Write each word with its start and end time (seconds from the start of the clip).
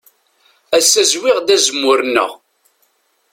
Ass-a 0.77 1.03
zwiɣ-d 1.11 1.47
azemmur-nneɣ. 1.55 2.31